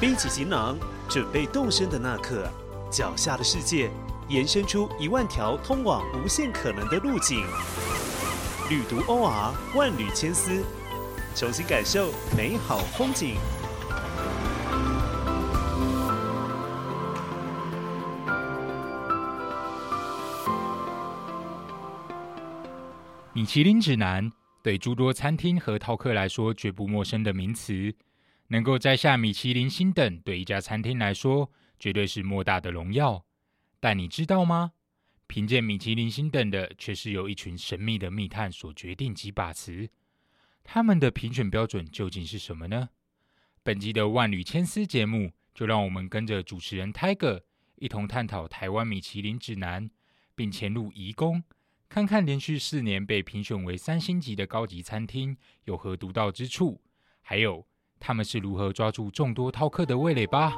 [0.00, 0.78] 背起行囊，
[1.10, 2.50] 准备动身的那刻，
[2.90, 3.90] 脚下的世界
[4.30, 7.44] 延伸出一万条通往无限可能的路径。
[8.70, 10.64] 旅途 OR 万缕千丝，
[11.34, 13.34] 重新感受美好风景。
[23.34, 24.32] 米其林指南
[24.62, 27.94] 对诸多餐厅和饕客来说绝不陌生的名词，
[28.52, 33.24] 能够摘下米其林星等，对一家餐厅来说绝对是莫大的荣耀。
[33.78, 34.72] 但你知道吗？
[35.28, 39.88] 凭借米其林星等的，却是由一群神秘的密探所决定及把持。
[40.64, 42.88] 他们的评选标准究竟是什么呢？
[43.62, 47.42] 本集的万缕千丝节目，就让我们跟着主持人 Tiger
[47.76, 49.88] 一同探讨台湾米其林指南，
[50.34, 51.44] 并潜入宜宫，
[51.88, 55.36] 看看连续四年被评选为三星级的高级餐厅
[55.66, 56.82] 有何独到之处，
[57.22, 57.64] 还有
[58.00, 60.54] 他们是如何抓住众多饕客的味蕾吧。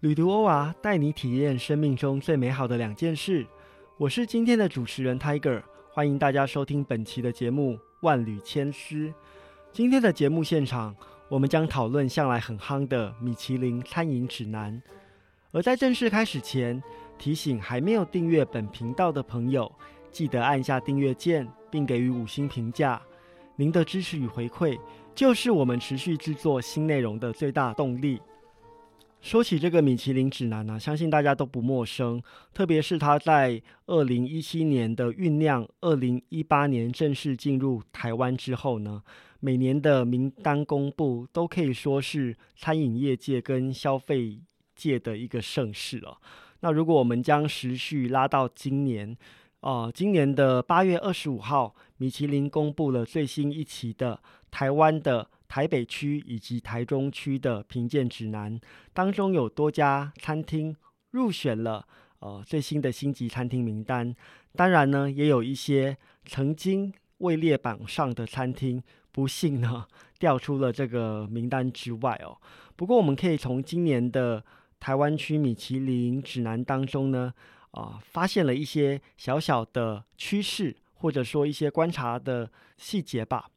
[0.00, 3.46] 旅途欧娃带你体验生命中最美好的两件事。
[3.98, 8.94] 我是今天的主持人 Tiger，欢迎大家收听本期的节目《万缕千丝》。
[9.72, 10.96] 今天的节目现场，
[11.30, 14.82] 我们将讨论向来很夯的米其林餐饮指南。
[15.52, 16.82] 而在正式开始前，
[17.16, 19.70] 提醒还没有订阅本频道的朋友，
[20.10, 23.00] 记得按下订阅键，并给予五星评价。
[23.54, 24.76] 您的支持与回馈，
[25.14, 28.20] 就是我们持续制作新内容的最大动力。
[29.20, 32.22] 说起这个米其林指南呢，相信大家都不陌生。
[32.54, 39.02] 特别是它在二零一七年的酝酿，二零一八年正式进入台湾之后呢，
[39.40, 44.38] 每年的名单公布都可以说是餐饮业界跟消费
[44.76, 46.18] 界的一个盛事了。
[46.60, 49.16] 那如果我们将时序拉到今年，
[49.60, 55.28] 哦，今年的八月二十五号，米其林公布了最新一期的台湾的。
[55.50, 58.56] 台北区以及台中区的评鉴指南
[58.92, 60.76] 当中，有多家餐厅
[61.10, 61.84] 入选了
[62.20, 64.14] 呃最新的星级餐厅名单。
[64.54, 68.80] 当然呢，也有一些曾经位列榜上的餐厅，
[69.12, 69.86] 不幸呢
[70.18, 72.36] 掉出了这个名单之外哦。
[72.76, 74.44] 不过，我们可以从今年的
[74.78, 77.32] 台湾区米其林指南当中呢，
[77.72, 83.50] 啊，发现了一些小小的趋势，或者说一些观察的细节吧。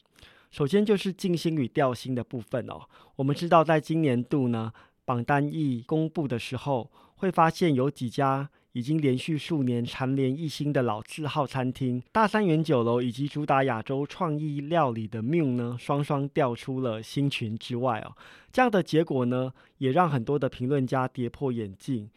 [0.51, 2.81] 首先就是静心与调心的部分哦。
[3.15, 4.71] 我们知道，在今年度呢
[5.05, 18.15] 榜单一公布的时候，会发现有几家已经连续数年蝉联一星的老字号餐厅——大三元酒楼以及主打亚洲创意料理的 Miu 呢，双双掉出了星群之外哦。
[18.51, 22.09] 这样的结果呢，也让很多的评论家跌破眼镜。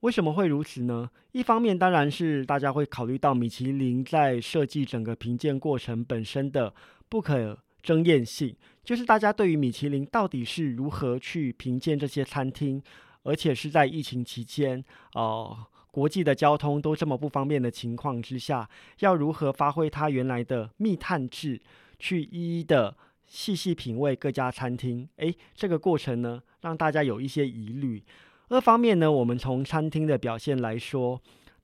[0.00, 1.10] 为什么会如此呢？
[1.32, 6.74] 一方面当然是大家会考虑到米其林在设计整个评鉴过程本身的
[7.08, 7.58] 不可。
[7.82, 8.52] 争艳性
[8.82, 12.82] 就是大家对于米其林到底是如何去评鉴这些餐厅，
[13.22, 14.84] 而且是在疫情期间，
[15.14, 15.56] 呃，
[15.96, 18.68] 国际的交通都这么不方便的情况之下，
[18.98, 21.58] 要如何发挥它原来的密探制，
[21.98, 22.94] 去一一的
[23.26, 25.08] 细细品味各家餐厅？
[25.16, 28.04] 诶，这个过程呢，让大家有一些疑虑。
[28.50, 31.18] 二方面呢，我们从餐厅的表现来说。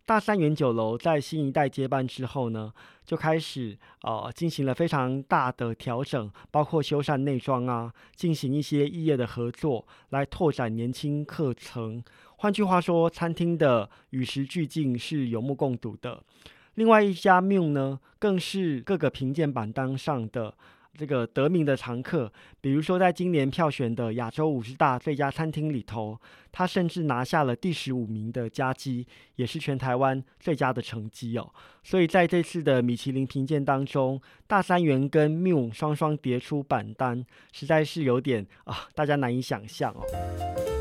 [0.04, 2.72] 大三元酒楼在新一代接班之后呢，
[3.04, 12.03] 就开始呃进行了非常大的调整，包括修缮内装啊，进行一些异业的合作，来拓展年轻课程。
[12.42, 16.20] 换句话说，餐厅的与时俱进是有目共睹的。
[16.75, 20.53] 另外一家缪呢，更是各个评鉴榜单上的。
[20.98, 22.30] 这个得名的常客，
[22.60, 26.20] 比如说在今年票选的亚洲五十大最佳餐厅里头，
[26.50, 31.48] 他甚至拿下了第十五名的佳绩，也是全台湾最佳的成绩哦。
[31.84, 40.72] 所以在这次的米其林评鉴当中，大三元跟缪双双跌出榜单，实在是有点啊，大家难以想象哦。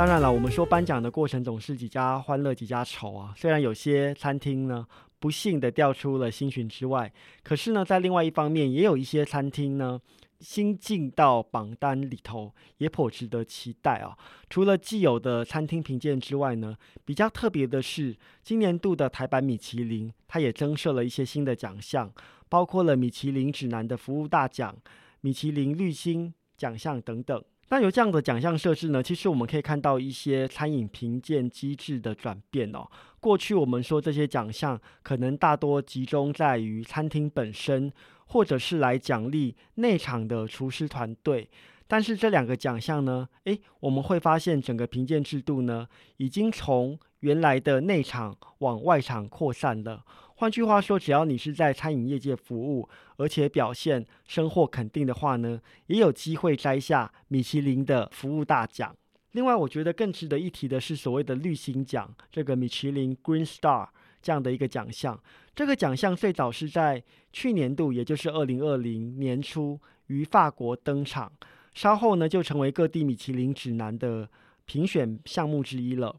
[0.00, 3.34] 当然了，我们说颁奖的过程总是几家欢乐几家愁啊。
[3.36, 4.86] 虽然有些餐厅呢
[5.18, 7.12] 不幸的掉出了星群之外，
[7.42, 10.00] 可是呢，在另外一方面，也有一些餐厅呢
[10.38, 14.16] 新进到榜单里头，也颇值得期待啊。
[14.48, 16.74] 除了既有的餐厅评鉴之外呢，
[17.04, 22.10] 比较特别的是，今年度的台版米其林，它也增设了一些新的奖项，
[22.48, 24.74] 包括了米其林指南的服务大奖、
[25.20, 27.44] 米其林绿星奖项等等。
[27.70, 29.00] 那有这样的奖项设置呢？
[29.00, 32.84] 其实我们可以看到一些餐饮评鉴机制的转变哦。
[33.20, 37.92] 过去我们说这些奖项可能大多集中在于餐厅本身，
[38.26, 41.48] 或者是来奖励内场的厨师团队。
[41.86, 50.04] 但是这两个奖项呢，诶，我们会发现整个评鉴制度呢，已经从原来的内场往外场扩散了。
[50.40, 52.88] 换句话说，只要你是在餐饮业界服务，
[53.18, 58.96] 而且表现深获肯定的话呢，也有机会摘下米其林的服务大奖。
[59.32, 63.86] 另外，我觉得更值得一提的是所谓的绿星奖，这个米其林 Green Star
[64.22, 65.22] 这样的一个奖项。
[65.54, 67.04] 这个奖项最早是在
[67.34, 71.30] 去年度，也就是二零二零年初于法国登场。
[71.74, 74.26] 稍后呢，就成为各地米其林指南的
[74.64, 76.16] 评选项目之一了。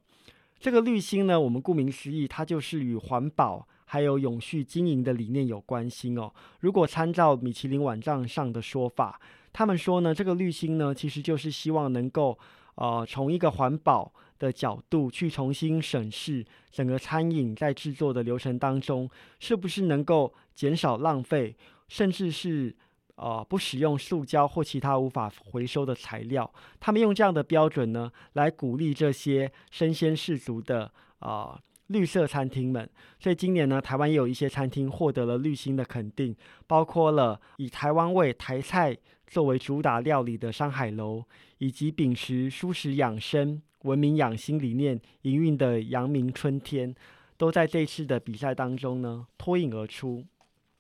[0.60, 6.32] 这个绿星呢，我们顾名思义，它就是与环保还有永续经营的理念有关心哦。
[6.62, 9.20] 如果参照米其林网站上的说法，
[9.52, 12.40] 他们说呢，这个绿星呢，其实就是希望能够
[12.76, 14.10] 呃，从一个环保
[14.40, 19.10] 的角度去重新审视整个餐饮在制作的流程当中，
[19.42, 21.54] 是不是能够减少浪费，
[21.90, 22.74] 甚至是。
[23.16, 31.60] 呃，不使用塑胶或其他无法回收的材料，他们用这样的标准呢，来鼓励这些身先士卒的啊
[31.92, 32.90] 绿色餐厅们。
[33.20, 36.36] 所以今年呢，台湾也有一些餐厅获得了绿星的肯定，
[36.68, 38.98] 包括了以台湾味台菜
[39.28, 41.24] 作为主打料理的山海楼，
[41.60, 46.96] 以及秉持舒适养生、文明养心理念营运的阳明春天，
[47.38, 50.26] 都在这次的比赛当中呢脱颖而出。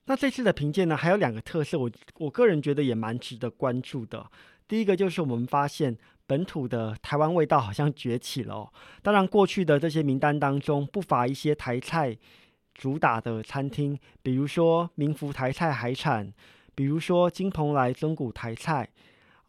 [0.05, 4.29] 那这次的评鉴呢，还有两个特色，我我个人觉得也蛮值得关注的。
[4.67, 5.95] 第一个就是我们发现
[6.31, 8.71] 本土的台湾味道好像崛起了。
[9.03, 12.17] 当然，过去的这些名单当中不乏一些台菜
[12.73, 16.31] 主打的餐厅，比如说民福台菜海产，
[16.73, 18.87] 比如说金蓬莱中古台菜。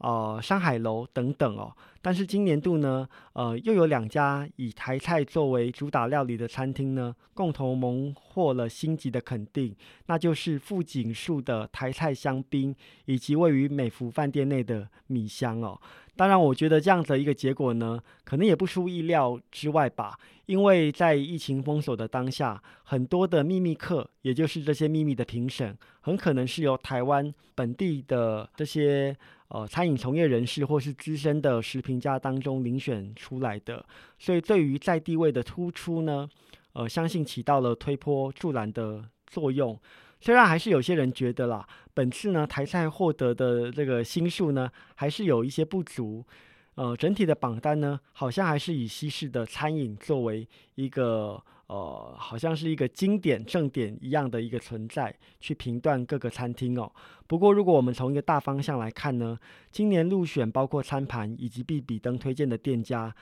[0.03, 9.73] 呃，山海楼等等哦，但是今年度呢，呃，又有两家以台菜作为主打料理的餐厅呢，共同蒙获了星级的肯定，
[10.07, 15.81] 那就是富锦树的台菜香槟，以及位于美福饭店内的米香哦。
[16.17, 29.17] 当然，我觉得这样的一个结果呢，可能也不出意料之外吧，因为在疫情封锁的当下，很多的秘密客，也就是这些秘密的评审，很可能是由台湾本地的这些。
[29.55, 33.85] 呃，餐饮从业人士或是资深的食评家当中遴选出来的，
[34.19, 36.27] 所以对于在地位的突出呢，
[36.73, 39.79] 呃，相信起到了推波助澜的作用。
[40.23, 46.25] 虽然还是有些人觉得啦，本次呢台菜获得的这个新数呢，还是有一些不足。
[46.75, 51.43] 呃，整体的榜单呢，好像还是以西式的餐饮作为一个。
[51.69, 56.93] 呃，好像是一个经典正点一样的一个存在，去评断各个餐厅哦。
[57.27, 59.39] 不过，如果我们从一个大方向来看呢，
[59.71, 63.15] 今年入选包括餐盘以及必比登推荐的店家，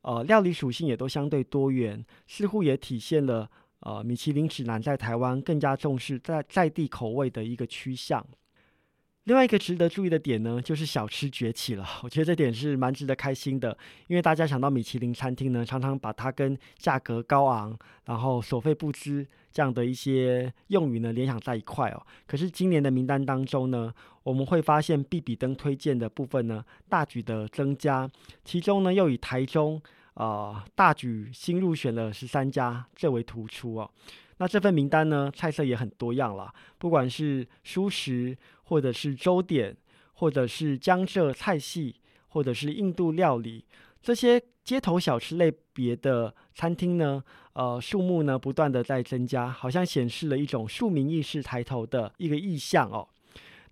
[0.00, 3.50] 呃，料理属性也都相对多元，似乎也体现了
[3.80, 8.26] 呃米其林指南在台湾更加重视在在地口味的一个趋向。
[9.28, 11.86] 另外一个值得注意的点呢，就是小吃崛起了。
[12.02, 13.76] 我觉得这点是蛮值得开心的，
[14.06, 22.00] 因为大家想到米其林餐厅呢，常常把它跟价格高昂、然后所费不赀这样的一些用语呢联想在一块哦。
[22.26, 23.92] 可是今年的名单当中呢，
[24.22, 28.10] 我们会发现必比登推荐的部分呢大举的增加，
[28.46, 29.78] 其中呢又以台中
[30.18, 33.90] 啊大举新入选了十三家最为突出哦。
[34.38, 39.76] 那这份名单呢，菜色也很多样了，不管是蔬食，或者是粥点，
[40.14, 41.96] 或者是江浙菜系，
[42.28, 43.64] 或者是印度料理，
[44.00, 47.22] 这些街头小吃类别的餐厅呢，
[47.54, 53.08] 呃，数目呢不断的在增加，好像显示了一种庶民意识抬头的一个意向哦。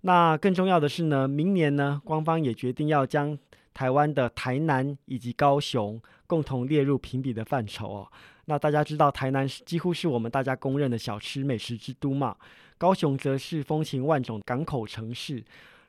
[0.01, 3.37] 那更重要的是呢，明年呢，官方也决定要将
[3.77, 8.11] 台湾的台南以及高雄共同列入评比的范畴哦。
[8.45, 12.35] 那大家知道，台南几乎是我们大家公认的小吃美食之都嘛，
[12.79, 15.43] 高雄则是风情万种港口城市。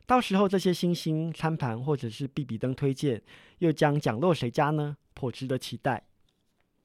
[0.05, 3.23] 到时候这些新兴餐盘或者是必比登推荐，
[3.61, 4.95] 又将奖落谁家呢？
[5.15, 6.05] 颇值得期待。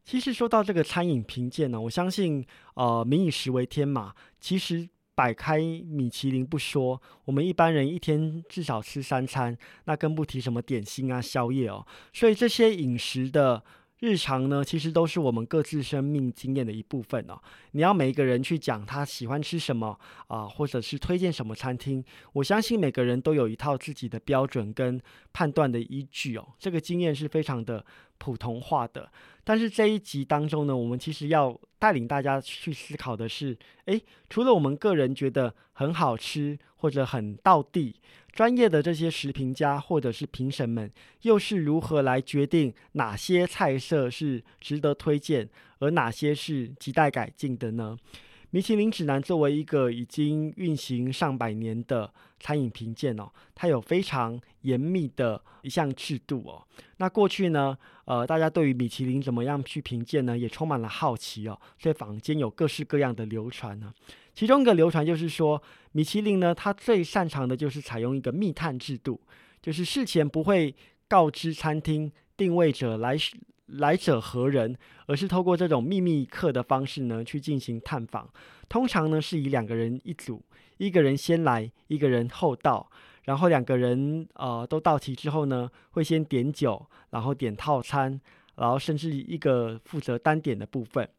[0.05, 2.45] 其实说到这个餐饮评鉴呢，我相信，
[2.75, 4.13] 呃，民以食为天嘛。
[4.39, 11.85] 其实摆开米其林不说，我们一般人一天至少吃三餐，那更不提什么点心啊、宵夜哦。
[12.11, 13.63] 所以这些饮食的。
[13.99, 17.41] 日常呢，其实都是我们各自生命经验的一部分哦。
[17.71, 22.03] 你要每一个人去讲他喜欢吃什么啊，或者是推荐什么餐厅，
[22.33, 24.99] 我相信每个人都有一套自己的标准跟
[25.31, 26.45] 判断的依据哦。
[26.59, 27.85] 这个经验是非常的
[28.23, 29.11] 普通话的。
[29.43, 37.99] 但是这一集当中呢，我们其实要带领大家去思考的是：诶，除了我们个人觉得很好吃或者很到地，
[38.31, 40.89] 专业的这些食评家或者是评审们，
[41.23, 45.49] 又是如何来决定哪些菜色是值得推荐，
[45.79, 47.97] 而哪些是亟待改进的呢？
[48.53, 56.63] 米其林指南作为一个已经运行上百年的餐饮评鉴哦，它有非常严密的一项制度哦。
[56.97, 61.59] 那过去呢，呃，大家对于米其林怎么样去评鉴呢，也充满了好奇哦。
[61.79, 63.91] 所以坊间有各式各样的流传呢。
[64.35, 65.59] 其中一个流传就是说，
[65.93, 69.19] 米其林呢，它最擅长的就是采用一个密探制度，
[69.63, 70.75] 就是事前不会
[71.07, 73.17] 告知餐厅定位者来。
[73.67, 74.75] 来者何人？
[75.07, 78.29] 而是透过这种秘密客的方式呢，去进行探访。
[78.69, 80.41] 通常呢，是以两个人一组，
[80.77, 82.89] 一个人先来，一个人后到。
[83.23, 88.19] 然后两个人呃都到齐之后呢，会先点酒，然后点套餐，
[88.55, 91.09] 然后甚至一个负责单点的部分。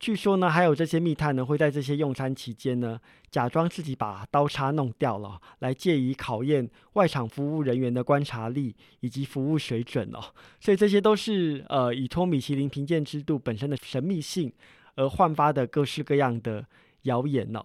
[0.00, 10.20] 据说呢，还有这些密探呢，会在这些用餐期间呢，假装自己把刀叉弄掉了，来借以考验外场服务人员的观察力以及服务水准哦。
[10.60, 14.52] 所以这些都是呃，以托米其林评鉴制度本身的神秘性
[14.96, 16.66] 而焕发的各式各样的
[17.02, 17.64] 谣言哦。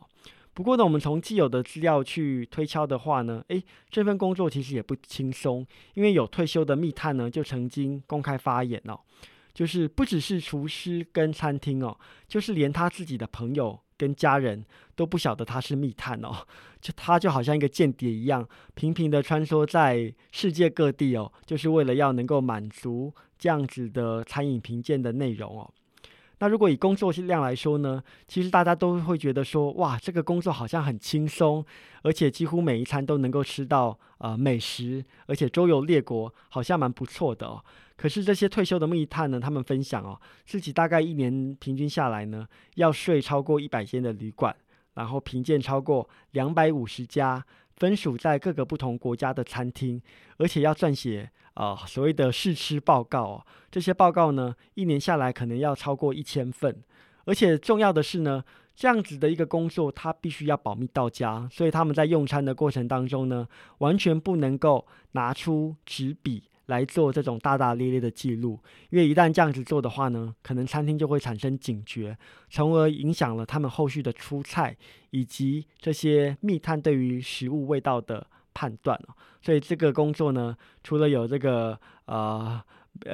[0.54, 8.98] 不过呢，我们从既有的资料去推敲的话呢，诶，这份工作其实也不轻松，因为有退休的密探呢，就曾经公开发言哦。
[9.54, 14.64] 就是不只是厨师跟餐厅哦，就是连他自己的朋友跟家人
[14.96, 16.46] 都不晓得他是密探哦，
[16.80, 25.70] 就他就好像一个间谍一样，频频的穿梭在世界各地哦，就是为了要能够满足这样子的餐饮评鉴的内容哦。
[26.42, 31.66] 那如果以工作量来说呢，其实大家都会觉得说，哇，这个工作好像很轻松，
[32.02, 37.62] 而且几乎每一餐都能够吃到呃美食，而且周游列国，好像蛮不错的哦。
[38.02, 44.56] 可是这些退休的密探呢，他们分享哦，自己大概一年平均下来呢，要睡超过一百间的旅馆，
[44.94, 50.02] 然后评鉴超过两百五十家分属在各个不同国家的餐厅，
[50.38, 53.46] 而且要撰写啊所谓的试吃报告。
[53.70, 56.82] 这些报告呢，一年下来可能要超过一千份。
[57.26, 58.42] 而且重要的是呢，
[58.74, 63.46] 这样子的一个工作，它必须要保密到家，所以他们在用餐的过程当中呢，
[63.80, 66.49] 完全不能够拿出纸笔。
[66.70, 68.60] 来做这种大大咧咧的记录，
[68.92, 72.16] 因为一旦这样子做的话呢，可能餐厅就会产生警觉，
[72.50, 74.78] 从而影响了他们后续的出菜
[75.10, 78.98] 以及这些密探对于食物味道的判断
[79.42, 82.62] 所以这个工作呢，除了有这个呃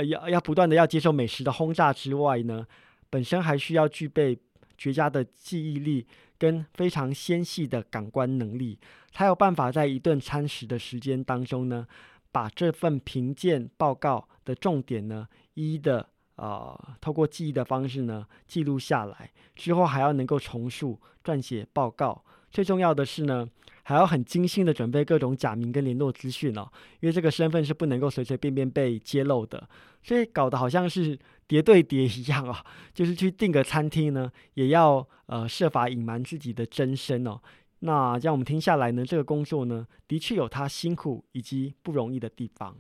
[0.06, 2.68] 要要不断的要接受美食的轰炸之外呢，
[3.10, 4.38] 本身还需要具备
[4.78, 6.06] 绝佳的记忆力
[6.38, 8.78] 跟非常纤细的感官能力，
[9.14, 11.88] 才有办法在一顿餐食的时间当中呢。
[12.36, 22.26] 把这份评鉴报告的重点呢，一一的呃，透过记忆的方式呢记录下来，之后还要能够重述撰写报告。
[22.52, 23.48] 最重要的是呢，
[23.84, 29.70] 还要很精心的准备各种假名跟联络资讯哦，因为这个身份是不能够随随便便被揭露的。
[30.04, 37.40] 所以搞得好像是叠对叠一样啊，就是去订个餐厅呢，也要呃设法隐瞒自己的真身哦。
[37.86, 42.76] 那这样我们听下来呢，这个工作呢，的确有它辛苦以及不容易的地方。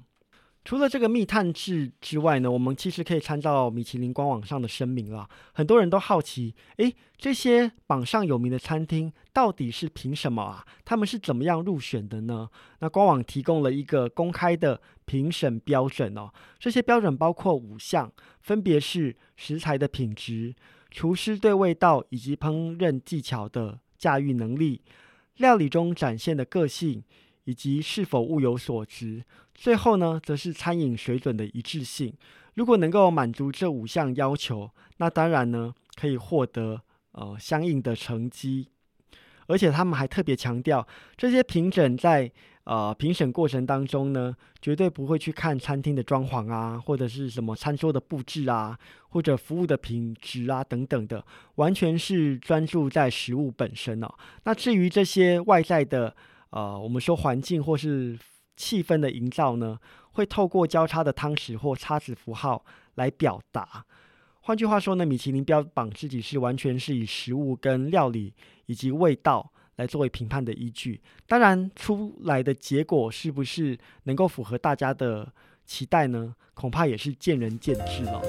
[0.63, 5.29] 除了这个密探制之外呢，我们其实可以参照米其林官网上的声明了。
[5.53, 10.65] 很多人都好奇，诶，这些榜上有名的餐厅到底是凭什么啊？
[10.83, 12.49] 他们是怎么样入选的呢？
[12.79, 16.31] 那官网提供了一个公开的评审标准哦。
[16.57, 20.55] 这些标准包括五项，分别是食材的品质、
[20.89, 23.81] 厨师对味道以及烹饪技巧的。
[24.05, 24.83] 驾驭能力、
[25.37, 27.03] 料理中展现的个性，
[27.45, 29.23] 以及是否物有所值。
[29.55, 32.13] 最后呢，则是餐饮水准的一致性。
[32.53, 36.83] 如果能够满足这五项要求，那当然呢，可以获得
[37.13, 38.67] 呃相应的成绩。
[39.47, 40.87] 而且他们还特别强调，
[41.17, 42.31] 这些评审在。
[42.65, 48.75] 呃，评审过程当中呢，绝对不会去看餐厅的装潢啊，或者是什么餐桌的布置啊，
[49.09, 51.23] 或者服务的品质啊等等的，
[51.57, 54.11] 完全是专注在食物本身哦。
[54.45, 56.15] 那至于这些外在的，
[56.49, 58.17] 呃，我们说环境或是
[58.57, 59.77] 气氛的营造呢，
[60.13, 63.85] 会透过交叉的汤匙或叉子符号来表达。
[64.41, 68.33] 换句话说呢，米其林标榜自己是完全是以食物跟料理
[68.65, 69.51] 以及味道。
[69.77, 75.27] 来作为评判的依据，当然出来的结果是不是能够符合大家的
[75.65, 76.33] 期待呢？
[76.53, 78.21] 恐怕也是见仁见智了。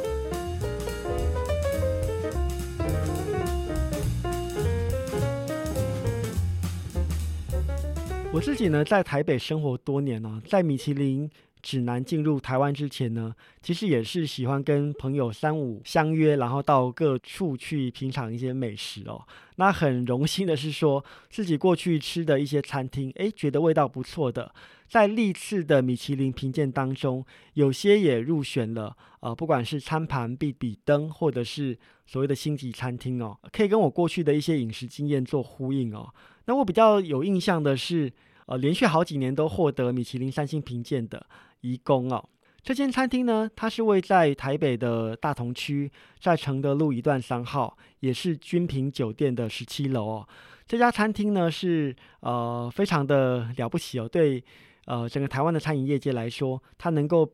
[8.33, 11.31] 我自己呢，在台北生活多年了，在米其林
[11.63, 19.27] 指南进入台湾之前呢，其实也是喜欢跟朋友三五相约，然后到各处去品尝一些美食哦。
[19.57, 24.55] 那很荣幸的是说，自己过去吃的一些餐厅，诶，觉得味道不错的，
[24.89, 36.09] 在历次的米其林评鉴当中，有些也入选了，呃，不管是餐盘必比登，或者是所谓的星级餐厅哦，可以跟我过去的一些饮食经验做呼应哦。
[36.45, 38.13] 那我比较有印象的是，
[38.45, 41.27] 呃，连续好几年都获得米其林三星评鉴的。
[41.67, 42.29] 怡宫哦，
[42.63, 50.29] 这间餐厅呢，它是位在台北的大同区，在承德路一段三号，也是君品酒店的十七楼哦。
[50.69, 54.43] 这家餐厅呢是呃非常的了不起哦，对
[54.85, 57.29] 呃整个台湾的餐饮业界来说，它能够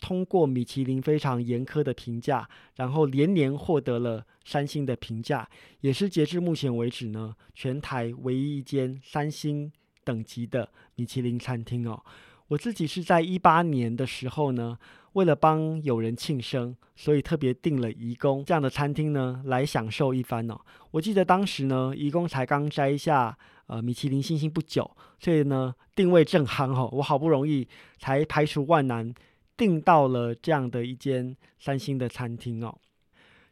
[0.00, 5.48] 通过米其林非常严苛的评价，然后连年获得了三星的评价，
[5.80, 9.70] 也是截至目前为止呢，全台唯一一间三星
[10.04, 12.02] 等级的米其林餐厅哦。
[12.48, 14.78] 我自己是在一八年的时候呢，
[15.12, 20.58] 为了帮友人庆生，所以特别订了怡工这样的餐厅呢，来享受一番哦。
[20.90, 23.36] 我记得当时呢，怡工才刚摘下
[23.66, 26.88] 呃米其林星星不久，所以呢定位正夯哦。
[26.92, 29.12] 我好不容易才排除万难
[29.56, 32.78] 订到了这样的一间三星的餐厅哦。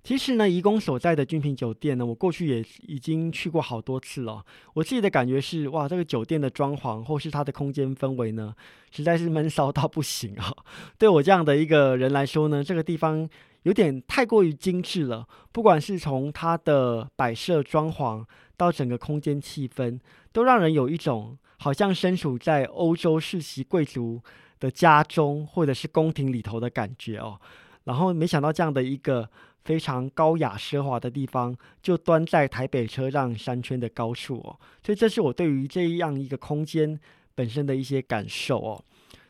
[0.06, 4.40] 其实呢，怡工所在的君品酒店呢，我过去也已经去过好多次了。
[4.72, 8.54] 我自己的感觉是，哇，这个酒店的装潢或是它的空间氛围呢，
[8.92, 10.54] 实在是闷骚到不行啊。
[10.96, 13.28] 对我这样的一个人来说呢，这个地方
[13.64, 15.26] 有点太过于精致了。
[15.50, 18.24] 不管是从它的摆设装潢
[18.56, 19.98] 到整个空间气氛，
[20.30, 24.22] 都让人有一种好像身处在欧洲世袭贵族
[24.60, 27.40] 的家中或者是宫廷里头的感觉哦。
[27.82, 29.28] 然后没想到这样的一个。
[29.66, 36.98] 非常高雅奢华的地方，就端在台北车站山圈的高处哦，所以这是我对于这样一个空间
[37.34, 38.84] 本身的一些感受哦。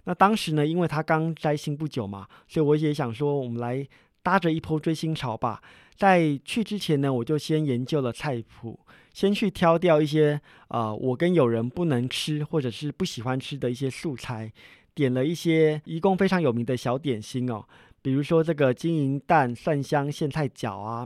[0.04, 3.84] 那当时呢，因为他刚摘星不久嘛，所以我也想说，我们来
[4.22, 5.62] 搭着一波追星潮吧。
[5.96, 8.78] 在去之前呢，我就先研究了菜谱，
[9.14, 10.38] 先去挑掉一些
[10.68, 14.52] 啊，我跟友人不能吃或者是不喜欢吃的一些素材，
[14.94, 17.64] 点了一些一共非常有名的小点心哦。
[18.06, 21.04] 比如说这个金银蛋蒜香苋菜饺啊，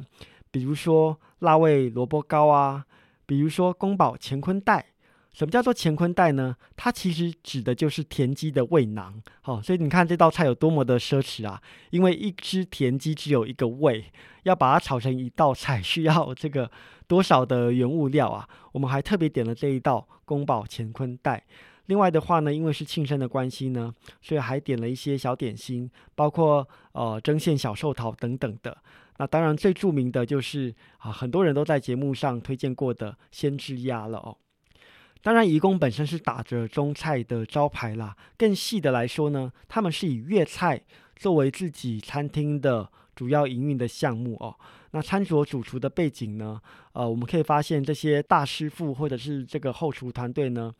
[0.50, 2.84] 比如说辣味萝卜糕啊，
[3.24, 4.84] 比如说宫保乾坤袋。
[5.32, 6.54] 什么叫做乾坤袋呢？
[6.76, 9.18] 它其实指的就是田鸡的胃囊。
[9.40, 11.62] 好，所以你看这道菜有多么的奢侈啊！
[11.88, 14.04] 因为一只田鸡只有一个胃，
[14.42, 16.70] 要把它炒成一道菜，需要这个
[17.06, 18.46] 多少的原物料啊？
[18.72, 21.44] 我们还特别点了这一道宫保乾坤袋。
[21.90, 28.78] 另外的话呢，因为是庆生的关系呢，所以还点了一些小点心，包括呃蒸馅小寿桃等等的。
[29.16, 34.36] 那当然最著名的就是啊，很多人都在节目上推荐过的鲜汁鸭了哦。
[35.20, 38.16] 当然，怡工本身是打着中菜的招牌啦。
[38.38, 40.80] 更细的来说呢，他们是以粤菜
[41.16, 44.54] 作为自己餐厅的主要营运的项目哦。
[44.92, 46.60] 那餐桌主厨的背景呢，
[46.92, 50.72] 呃，我们可以发现这些大师傅或者是这个后厨团队呢。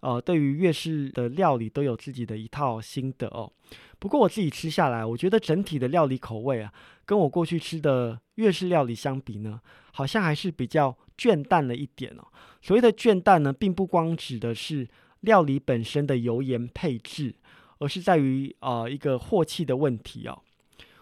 [0.00, 3.52] 呃，对于粤式的料理都有自己的一套心得哦。
[3.98, 6.72] 不过我自己吃下来，我觉得整体的料理口味啊，
[7.04, 9.60] 跟我过去吃的粤式料理相比呢，
[9.92, 12.26] 好像还是比较倦淡了一点哦。
[12.62, 14.88] 所谓的倦淡呢，并不光指的是
[15.20, 17.34] 料理本身的油盐配置，
[17.78, 20.40] 而是在于呃一个镬气的问题哦。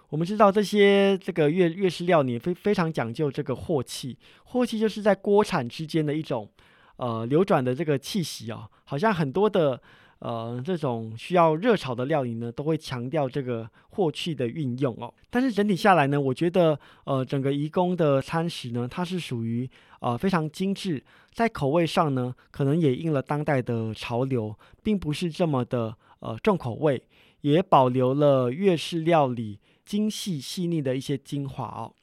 [0.08, 4.18] 我们知道这些这个粤粤式料理非非常讲究这个镬气，
[4.50, 6.50] 镬气就是在锅铲之间的一种。
[6.98, 9.80] 呃，流转的这个气息啊，好像很多的
[10.18, 15.12] 呃这种需要热炒的料理呢，都会强调这个镬气的运用哦。
[15.30, 27.00] 但是整体下来呢，我觉得呃整个宜工的餐食呢，它是属于呃非常精致，在口味上呢，可能也应了当代的潮流，并不是这么的呃重口味，
[27.42, 31.94] 也保留了粤式料理精细细腻的一些精华哦。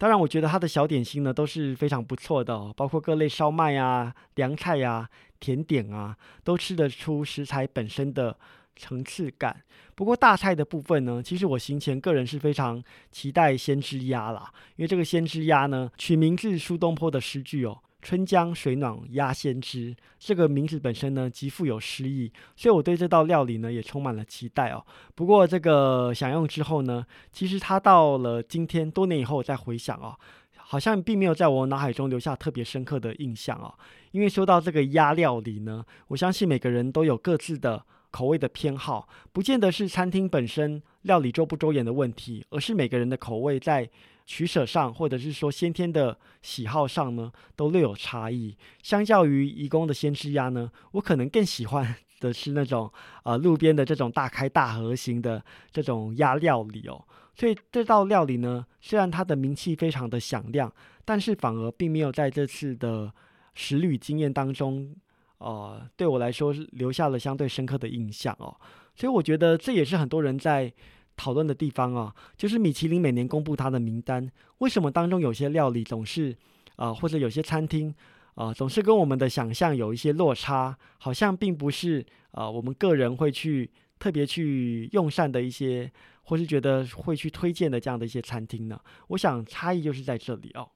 [0.00, 5.06] 当然，我觉得它的小点心呢都是非常不错的哦，包括各类烧麦啊、凉菜呀、
[5.38, 8.34] 甜点啊，都吃得出食材本身的
[8.76, 9.62] 层次感。
[9.94, 12.82] 不过大菜的部分呢，其实我行前个人是非常
[13.12, 17.78] 期待先知鸭啦，因为这个先知鸭呢，取名自苏东坡的诗句哦。
[18.02, 24.84] 春江水暖鸭先知，这个名字本身呢极富有诗意，所以我对这道料理呢也充满了期待哦。
[25.14, 30.16] 不过这个享用之后呢，其实它到了今天多年以后我再回想哦，
[30.56, 33.74] 好像并没有在我脑海中留下特别深刻的印象哦。
[34.12, 43.90] 因为说到这个鸭料理呢，我相信每个人都有各自的口味的偏好，不见得是餐厅本身料理周不周延的问题，而是每个人的口味在。
[44.32, 48.56] 取舍上，或者是说先天的喜好上呢，都略有差异。
[48.80, 52.88] 相较于宜工的鲜汁鸭呢，我可能更喜欢 的是那种
[53.24, 57.04] 呃路边的这种大开大合型的这种鸭料理哦。
[57.34, 60.72] 所以这道料理呢，虽然它的名气非常的响亮，
[61.04, 63.12] 但是反而并没有在这次的
[63.54, 64.94] 食旅经验当中，
[65.38, 68.54] 呃，对我来说留下了相对深刻的印象哦。
[68.94, 70.72] 所以我觉得这也是很多人在
[71.20, 74.26] 讨论的地方啊，就是米其林每年公布它的名单，
[74.58, 76.34] 为什么当中有些料理总是，
[76.76, 77.94] 呃，或者有些餐厅，
[78.36, 85.92] 呃，总是跟我们的想象有一些落差，好像并不是呃我们个人会去特别去用膳的一些。
[86.24, 88.78] 或是觉得会去推荐的这样的一些餐厅呢？
[89.08, 90.68] 我想差异就是在这里哦。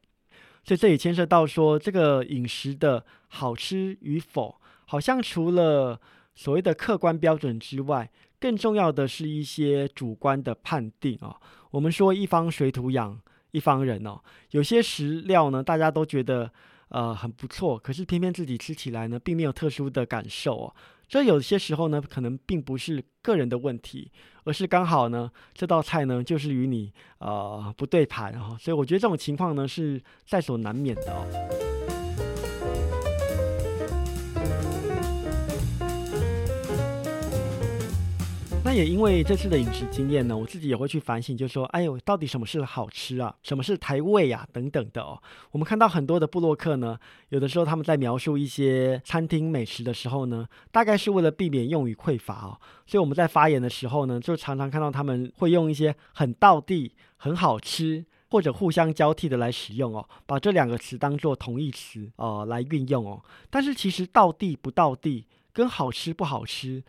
[0.64, 6.00] 所以这也牵涉到说，这个饮食的好吃与否，好像除了
[6.35, 8.11] 所谓的客观标准之外，
[8.44, 11.35] 更重要的是一些主观的判定啊。
[11.70, 13.18] 我们说一方水土养
[13.52, 16.52] 一方人哦，有些食料呢，大家都觉得
[16.90, 20.74] 呃很不错，可是偏偏自己吃起来呢，并没有特殊的感受哦。
[21.09, 24.12] 这有些时候呢，可能并不是个人的问题，
[24.44, 31.84] 而是刚好呢，这道菜呢就是与你呃不对盘哦，所以我觉得这种情况呢是在所难免的哦。
[38.74, 43.32] 也因为这次的饮食经验呢，我自己也会去反省，就说，哎呦，到底什么是好吃啊？
[43.44, 44.44] 什么是台味啊？
[44.52, 45.16] 等等的哦。
[45.52, 52.58] 我们看到很多的布洛克呢，有的时候他们在描述一些餐厅美食的时候呢，大概是为了避免用语匮乏哦。
[52.84, 63.22] 所以我们在发言的时候呢，就常常看到他们会用一些很道地、很好吃，或者互相交替的来使用哦，把这两个词当做同义词哦来运用哦。
[63.50, 66.82] 但是其实道地不道地，跟好吃不好吃。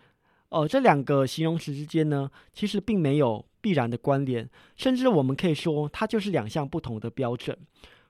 [0.49, 7.57] 哦，这两个形容词之间呢，其实并没有必然的关联，甚至我们可以说，它就是两项不同的标准。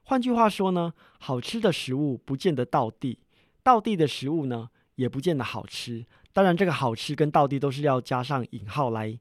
[0.03, 3.17] 换句话说呢，好吃的食物不见得到地，
[3.63, 6.05] 到地的食物呢，也不见得好吃。
[6.33, 9.17] 当然，这个好吃跟到地都是要加上引号来，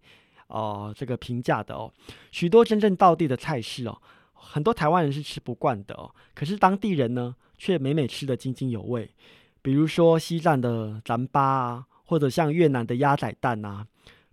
[0.49, 1.91] 哦，这个评价的哦。
[2.33, 3.97] 许多真正到地的菜式哦，
[4.35, 9.09] 很多台湾人是吃不惯的哦，可是当地人呢，却每每吃得津津有味。
[9.63, 11.87] 比如说西藏的糌粑啊。
[12.05, 13.87] 或者像越南的鸭仔蛋啊，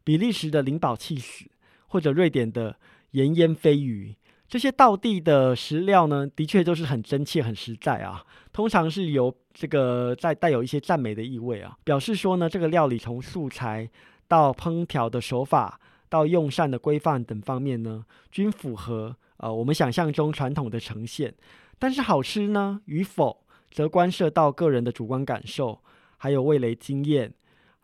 [0.03, 1.45] 比利时的灵宝气死，
[1.87, 2.75] 或者瑞典的
[3.11, 4.15] 盐腌飞鱼，
[4.47, 8.25] 这些道地的食料呢，的确都是很真切、很实在啊。
[8.51, 13.89] 通常是由这个在带有一些赞美的意味啊，表示说呢，这个料理从素材
[14.27, 15.79] 到烹调的手法
[16.09, 21.33] 到用膳的规范等方面呢，均符合呃我们想象中传统的呈现。
[21.79, 25.81] 但是好吃呢与否，则关涉到个人的主观感受，
[26.17, 27.33] 还有味蕾经验。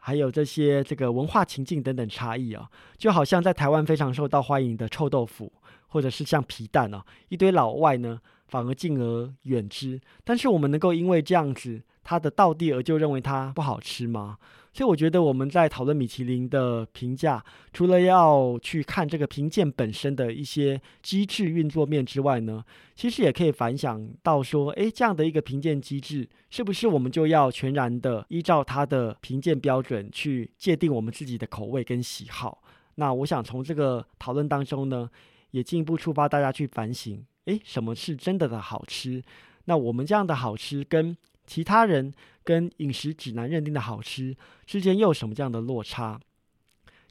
[0.08, 2.66] 还有这些这个文化情境等等差异啊，
[2.98, 5.52] 就好像在台湾非常受到欢迎的臭豆腐，
[5.90, 8.18] 或者是像皮蛋啊，一堆老外呢
[8.48, 10.00] 反而敬而远之。
[10.24, 14.38] 但是我们能够因为这样子它的道地而就认为它不好吃吗？
[14.78, 22.64] 所以我觉得我们在讨论米其林的评价，除了要去看这个评鉴本身的一些机制运作面之外呢，
[22.94, 32.62] 其实也可以反想到说，诶，这样的一个评鉴机制，是不是我们就要全然的依照它的评鉴标准去界定我们自己的口味跟喜好？
[32.98, 35.10] 那我想从这个讨论当中呢，
[35.50, 39.24] 也进一步触发大家去反省，诶，什么是真的的好吃？
[39.66, 42.14] 那我们这样的好吃跟其他人。
[42.48, 44.34] 跟饮食指南认定的好吃
[44.66, 46.18] 之间又有什么这样的落差？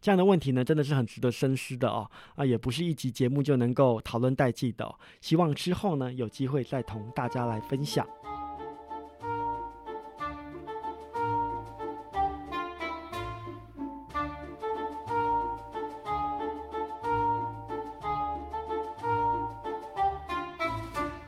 [0.01, 2.11] 这样的问题呢，真的是很值得深思的哦。
[2.37, 4.94] 啊，也不是一集节目就能够讨论代际的。
[5.20, 8.09] 希望之后呢，有机会再同大家来分享。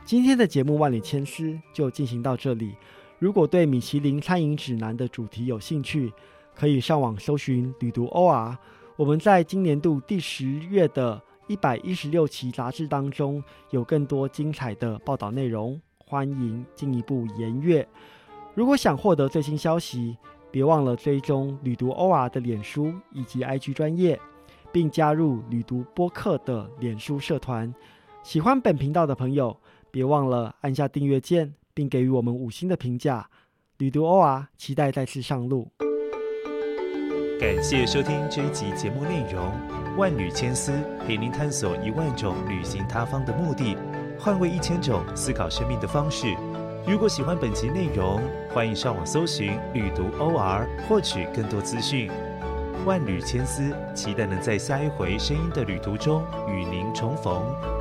[0.03, 2.75] 今天的节目《万里千丝》就进行到这里。
[3.19, 6.09] 如果对米其林餐饮指南的主题有兴趣，
[6.55, 8.55] 可以上网搜寻“旅读 OR”。
[8.95, 17.85] 我们在今年度第十月的一百一十六期杂志当中有更多精彩的报道内容，欢迎进一步研阅。
[18.55, 20.15] 如果想获得最新消息，
[20.49, 24.17] 别忘了追踪“旅读 OR” 的脸书以及 IG 专业，
[24.71, 27.73] 并加入“旅读播客”的脸书社团。
[28.23, 29.57] 喜欢本频道的朋友，
[29.91, 31.53] 别忘了按下订阅键。
[31.73, 33.29] 并给予我们五星的评价。
[33.77, 35.71] 旅途 OR，期待再次上路。
[37.39, 39.49] 感谢收听这一集节目内容。
[39.97, 40.73] 万缕千丝
[41.05, 43.77] 陪您探索一万种旅行他方的目的，
[44.19, 46.35] 换位一千种思考生命的方式。
[46.85, 48.21] 如果喜欢本集内容，
[48.53, 52.09] 欢迎上网搜寻旅途 OR，获取更多资讯。
[52.85, 57.78] 万缕千丝，期待能在下一回声音的旅途中与您重逢。